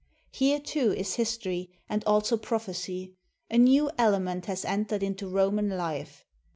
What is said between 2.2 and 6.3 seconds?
prophecy. A new element has entered into Roman life.